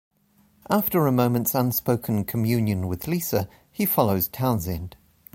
[0.67, 4.97] After a moment's unspoken communion with Lisa, he follows Townsend.